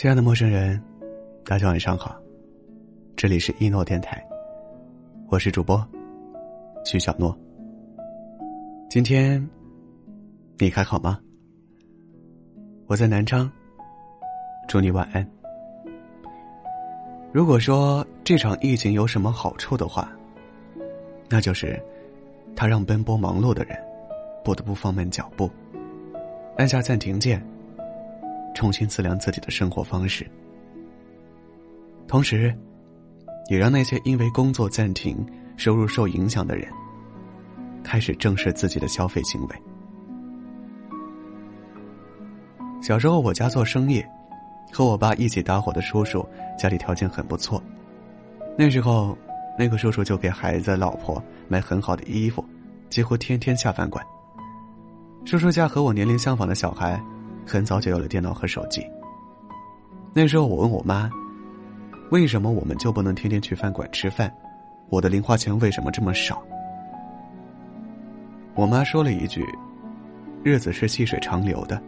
[0.00, 0.80] 亲爱的陌生人，
[1.44, 2.16] 大家晚上好，
[3.16, 4.24] 这里是一诺电台，
[5.26, 5.84] 我是主播
[6.84, 7.36] 徐小诺。
[8.88, 9.44] 今天
[10.56, 11.18] 你还好吗？
[12.86, 13.50] 我在南昌，
[14.68, 15.28] 祝你晚安。
[17.32, 20.12] 如果说这场疫情有什么好处的话，
[21.28, 21.76] 那就是
[22.54, 23.76] 它让奔波忙碌的人
[24.44, 25.50] 不得不放慢脚步，
[26.56, 27.44] 按下暂停键。
[28.54, 30.28] 重新思量自己的生活方式，
[32.06, 32.52] 同时，
[33.48, 35.24] 也让那些因为工作暂停、
[35.56, 36.68] 收入受影响的人，
[37.84, 39.56] 开始正视自己的消费行为。
[42.82, 44.04] 小时候，我家做生意，
[44.72, 46.26] 和我爸一起搭伙的叔叔
[46.58, 47.62] 家里条件很不错。
[48.56, 49.16] 那时候，
[49.58, 52.44] 那个叔叔就给孩子、老婆买很好的衣服，
[52.88, 54.04] 几乎天天下饭馆。
[55.24, 57.00] 叔叔家和我年龄相仿的小孩。
[57.48, 58.86] 很早就有了电脑和手机。
[60.12, 61.10] 那时候我问我妈
[62.12, 64.30] ：“为什么我们就不能天天去饭馆吃饭？
[64.90, 66.42] 我的零花钱为什么这么少？”
[68.54, 69.42] 我妈说了一句
[70.44, 71.80] ：“日子是细水长流的，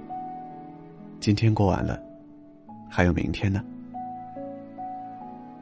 [1.19, 2.01] 今天过完了，
[2.89, 3.63] 还有明天呢。”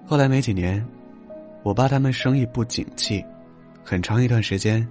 [0.06, 0.86] 后来没几年，
[1.62, 3.24] 我爸他们生意不景气，
[3.82, 4.86] 很长一段时间，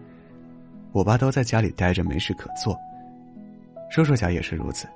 [0.92, 2.78] 我爸都在家里待着没事可做。
[3.90, 4.88] 叔叔家也是如此。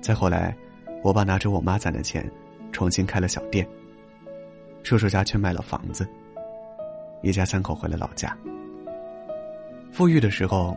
[0.00, 0.54] 再后来，
[1.02, 2.30] 我爸拿着我妈攒的钱，
[2.70, 3.66] 重新开了小店。
[4.82, 6.08] 叔叔家却卖了房子，
[7.22, 8.36] 一家三口回了老家。
[9.90, 10.76] 富裕的时候，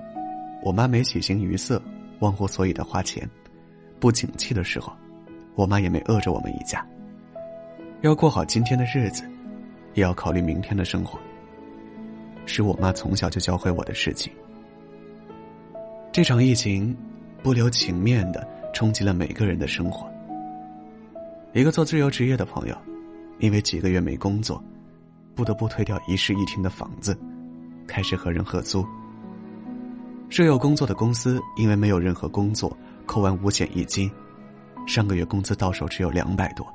[0.64, 1.80] 我妈没喜形于色、
[2.20, 3.24] 忘乎所以的花钱；
[4.00, 4.92] 不景气的时候，
[5.54, 6.84] 我妈也没饿着我们一家。
[8.02, 9.24] 要过好今天的日子，
[9.94, 11.20] 也要考虑明天的生活。
[12.48, 14.34] 是我妈从小就教会我的事情。
[16.12, 16.98] 这场疫情。
[17.42, 20.10] 不留情面的冲击了每个人的生活。
[21.54, 22.78] 一个做自由职业的朋友，
[23.40, 24.64] 因为几个月没工作，
[25.34, 27.18] 不得不推掉一室一厅的房子，
[27.88, 28.86] 开始和人合租。
[30.30, 34.12] 舍友工作的公司因为没有任何工作，扣完五险一金，
[34.86, 36.66] 上个月工资到手只有两百多。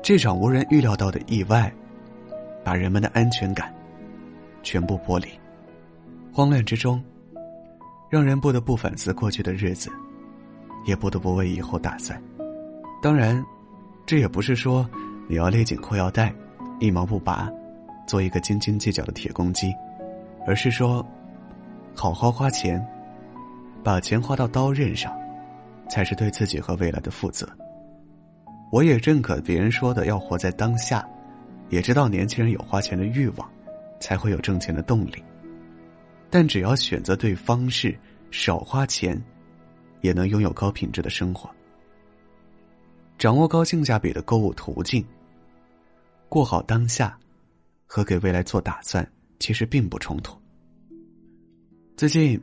[0.00, 1.72] 这场无人预料到的意外，
[2.62, 3.74] 把人们的安全感
[4.62, 5.26] 全部剥离，
[6.32, 7.02] 慌乱之中。
[8.08, 9.90] 让人不得不反思过去的日子，
[10.86, 12.20] 也不得不为以后打算。
[13.02, 13.44] 当然，
[14.06, 14.88] 这也不是说
[15.28, 16.32] 你要勒紧裤腰带，
[16.80, 17.50] 一毛不拔，
[18.06, 19.72] 做一个斤斤计较的铁公鸡，
[20.46, 21.06] 而是说，
[21.94, 22.84] 好好花钱，
[23.84, 25.12] 把钱花到刀刃上，
[25.90, 27.46] 才是对自己和未来的负责。
[28.72, 31.06] 我也认可别人说的要活在当下，
[31.68, 33.48] 也知道年轻人有花钱的欲望，
[34.00, 35.22] 才会有挣钱的动力。
[36.30, 37.98] 但只要选择对方式，
[38.30, 39.20] 少花钱，
[40.02, 41.48] 也能拥有高品质的生活。
[43.16, 45.04] 掌握高性价比的购物途径，
[46.28, 47.18] 过好当下，
[47.86, 49.04] 和给未来做打算
[49.38, 50.38] 其实并不冲突。
[51.96, 52.40] 最近，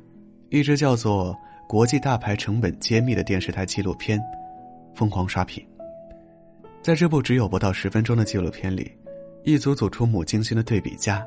[0.50, 1.34] 一支叫做
[1.68, 4.20] 《国际大牌成本揭秘》的电视台纪录片
[4.94, 5.66] 疯狂刷屏。
[6.82, 8.92] 在这部只有不到十分钟的纪录片里，
[9.44, 11.26] 一组组触目惊心的对比价，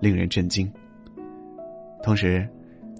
[0.00, 0.70] 令人震惊。
[2.06, 2.48] 同时，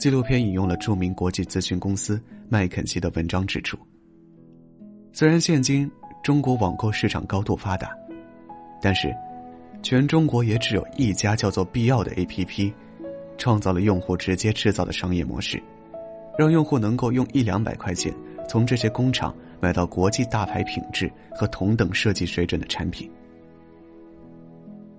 [0.00, 3.78] 纪录片引用了著名国际咨询公司麦肯锡的文章指出，
[5.12, 5.88] 虽然现今
[6.24, 7.96] 中国网购市场高度发达，
[8.82, 9.14] 但是，
[9.80, 12.72] 全中国也只有一家叫做“必要”的 APP，
[13.38, 15.62] 创造了用户直接制造的商业模式，
[16.36, 18.12] 让用户能够用一两百块钱
[18.48, 23.08] 从这些工厂买到国际大牌品质和同等设计水准的产品。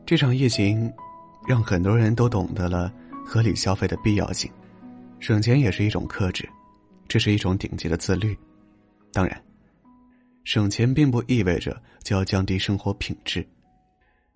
[0.06, 0.90] 这场疫情，
[1.46, 2.90] 让很多人都懂得了。
[3.28, 4.50] 合理消费的必要性，
[5.20, 6.48] 省钱也是一种克制，
[7.10, 8.36] 这是一种顶级的自律。
[9.12, 9.44] 当然，
[10.46, 13.46] 省钱并不意味着就要降低生活品质。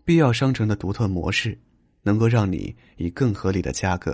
[0.04, 1.58] 必要商城的独特模式，
[2.02, 4.14] 能够让你以更合理的价格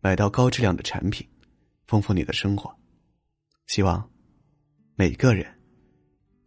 [0.00, 1.24] 买到高质量的产品，
[1.86, 2.74] 丰富你的生活。
[3.68, 4.10] 希望
[4.96, 5.46] 每个人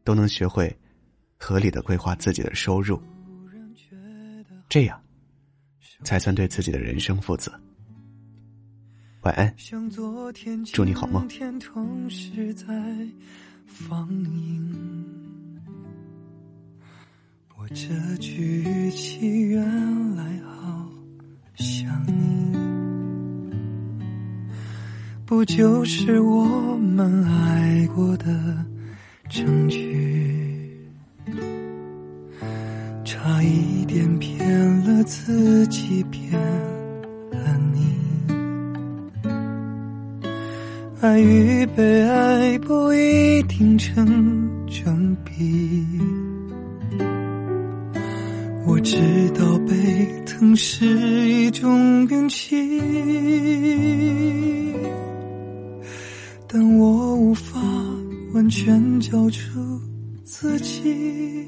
[0.03, 0.75] 都能学会
[1.37, 3.01] 合理的规划自己的收入，
[4.67, 5.02] 这样。
[6.03, 7.51] 才算对自己的人生负责。
[9.21, 9.53] 晚安，
[10.73, 11.27] 祝你好梦。
[17.55, 20.91] 我这句语气原来好
[21.55, 22.57] 像你，
[25.25, 28.25] 不就是我们爱过的
[29.29, 30.77] 证据？
[33.05, 36.39] 差一点骗自己，骗
[37.31, 37.37] 了
[37.73, 37.97] 你。
[41.01, 44.53] 爱与被爱不一定成。
[44.85, 45.95] 正比。
[48.65, 48.97] 我知
[49.29, 50.85] 道被疼是
[51.29, 52.81] 一种运气，
[56.47, 57.61] 但我无法
[58.33, 59.59] 完全交出
[60.23, 61.47] 自己。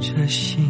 [0.00, 0.64] 着心，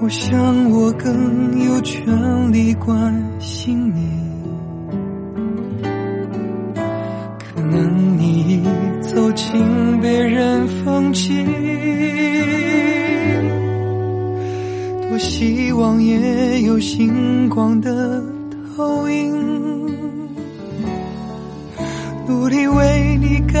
[0.00, 4.08] 我想我更有权利关心你。
[7.38, 8.62] 可能你已
[9.00, 11.46] 走进别人风景，
[15.08, 18.22] 多希望也有星光的
[18.76, 19.32] 投影。
[22.26, 23.60] 努力为你改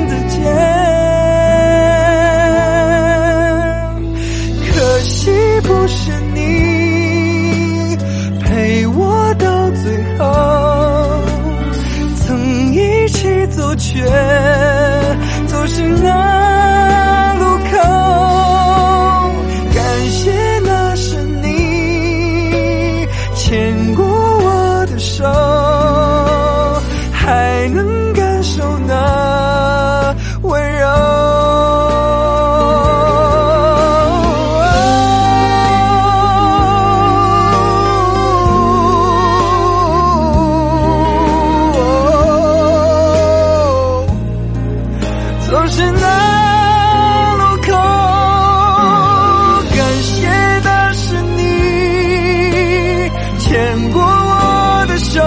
[53.51, 55.19] 牵过我的手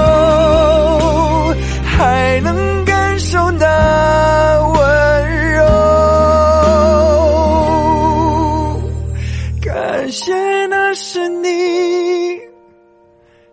[1.84, 3.66] 还能感受那
[4.72, 5.60] 温柔。
[9.60, 10.32] 感谢
[10.68, 12.40] 那是你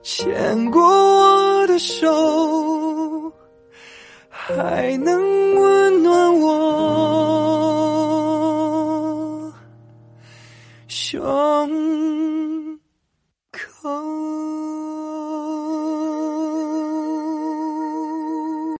[0.03, 2.07] 牵过我的手
[4.29, 5.50] 还能